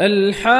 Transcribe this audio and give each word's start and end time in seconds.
الحاقة 0.00 0.52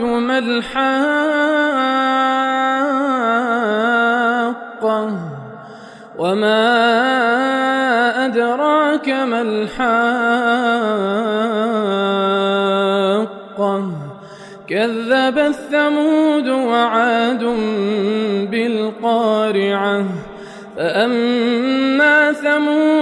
ما 0.00 0.38
الحاقة 0.38 1.02
وما 6.18 6.82
أدراك 8.26 9.08
ما 9.08 9.42
الحاقة 9.42 10.12
كذب 14.68 15.38
الثمود 15.38 16.48
وعاد 16.48 17.44
بالقارعة 18.50 20.04
فأما 20.76 22.32
ثمود 22.32 22.91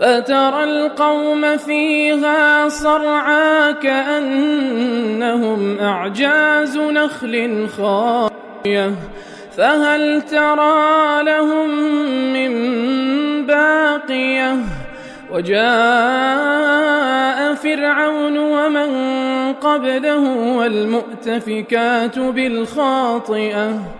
فترى 0.00 0.64
القوم 0.64 1.56
فيها 1.56 2.68
صرعى 2.68 3.74
كأنهم 3.74 5.78
أعجاز 5.78 6.78
نخل 6.78 7.68
خاوية 7.68 8.94
فهل 9.56 10.22
ترى 10.22 11.22
لهم 11.22 11.70
من 12.32 12.52
باقية 13.46 14.56
وجاء 15.32 15.60
فرعون 17.54 18.38
ومن 18.38 18.90
قبله 19.52 20.56
والمؤتفكات 20.56 22.18
بالخاطئة 22.18 23.99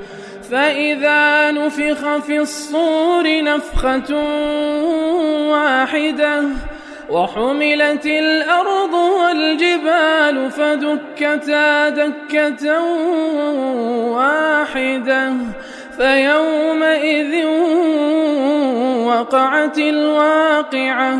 فإذا 0.51 1.51
نفخ 1.51 2.17
في 2.17 2.39
الصور 2.39 3.43
نفخة 3.43 4.15
واحدة 5.49 6.43
وحملت 7.09 8.05
الأرض 8.05 8.93
والجبال 8.93 10.51
فدكتا 10.51 11.89
دكة 11.89 12.83
واحدة 14.11 15.33
فيومئذ 15.97 17.45
وقعت 19.05 19.77
الواقعة 19.77 21.19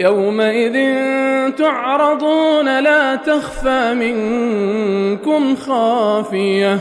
يومئذ 0.00 0.76
تعرضون 1.58 2.80
لا 2.80 3.14
تخفى 3.14 3.94
منكم 3.94 5.56
خافية. 5.56 6.78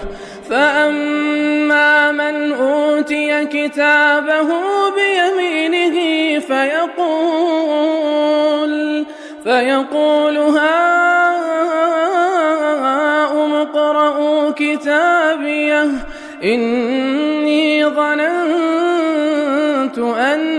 فأما 0.50 2.12
من 2.12 2.52
أوتي 2.52 3.46
كتابه 3.46 4.48
بيمينه 4.96 6.00
فيقول 6.40 7.90
فيقول 9.44 10.38
هاؤم 10.38 10.64
اقرءوا 13.54 14.52
كتابيه 14.52 15.88
إني 16.44 17.86
ظننت 17.86 19.20
أني 19.98 20.59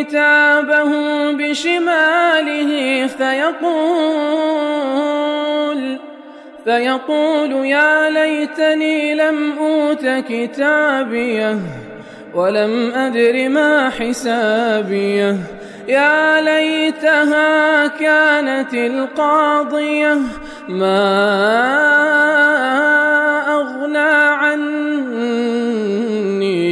كتابه 0.00 0.92
بشماله 1.32 3.06
فيقول 3.06 3.60
فيقول 6.64 7.66
يا 7.66 8.10
ليتني 8.10 9.14
لم 9.14 9.58
أوت 9.58 10.06
كتابيه 10.28 11.58
ولم 12.34 12.92
أدر 12.94 13.48
ما 13.48 13.90
حسابيه. 13.90 15.36
يا 15.88 16.40
ليتها 16.40 17.86
كانت 17.86 18.74
القاضية 18.74 20.18
ما 20.68 21.10
أغنى 23.48 23.98
عني 24.42 25.18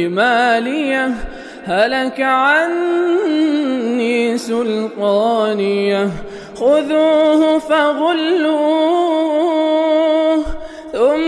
مالية. 0.07 1.28
هلك 1.69 2.21
عني 2.21 3.67
سلطانية 4.37 6.09
خذوه 6.55 7.59
فغلوه 7.59 9.19
ثم 10.93 11.19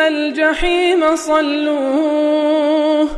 الجحيم 0.00 1.16
صلوه 1.16 3.08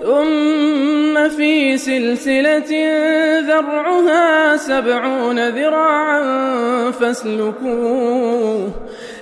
ثم 0.00 1.28
في 1.28 1.76
سلسلة 1.78 2.72
ذرعها 3.40 4.56
سبعون 4.56 5.48
ذراعا 5.48 6.20
فاسلكوه. 6.90 8.70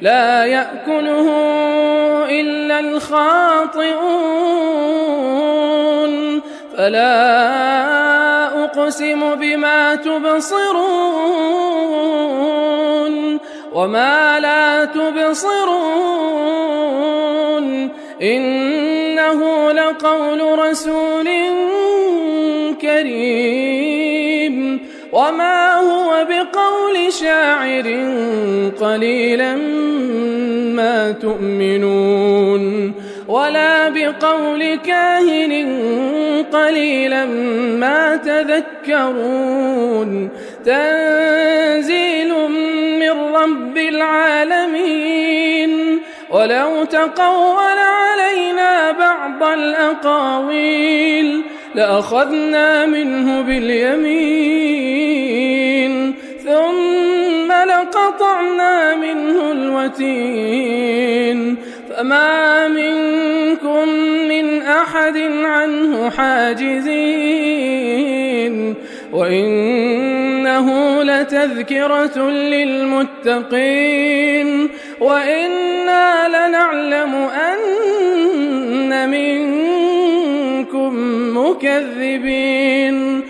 لا 0.00 0.44
يأكله 0.44 1.28
إلا 2.30 2.80
الخاطئون. 2.80 4.00
فلا 6.76 8.64
أقسم 8.64 9.34
بما 9.34 9.94
تبصرون 9.94 10.70
وما 13.72 14.40
لا 14.40 14.84
تبصرون. 14.84 15.90
إنه 18.22 19.72
لقول 19.72 20.58
رسول 20.58 21.28
كريم. 22.82 23.89
وما 25.20 25.74
هو 25.74 26.26
بقول 26.28 27.12
شاعر 27.12 27.86
قليلا 28.80 29.56
ما 30.76 31.12
تؤمنون 31.12 32.94
ولا 33.28 33.88
بقول 33.88 34.74
كاهن 34.74 35.52
قليلا 36.52 37.24
ما 37.76 38.16
تذكرون 38.16 39.50
تنزيل 40.64 42.34
من 43.00 43.10
رب 43.10 43.78
العالمين 43.78 45.70
ولو 46.30 46.84
تقول 46.84 47.78
علينا 47.78 48.92
بعض 48.92 49.42
الأقاويل 49.42 51.42
لأخذنا 51.74 52.86
منه 52.86 53.42
باليمين 53.42 54.99
لقطعنا 58.20 58.96
منه 58.96 59.52
الوتين 59.52 61.00
فما 61.90 62.68
منكم 62.68 63.88
من 64.28 64.62
أحد 64.62 65.16
عنه 65.44 66.10
حاجزين 66.10 66.94
وإنه 69.12 71.02
لتذكرة 71.02 72.30
للمتقين 72.30 73.88
وإنا 75.00 76.28
لنعلم 76.28 77.14
أن 77.14 79.10
منكم 79.10 80.92
مكذبين 81.38 83.29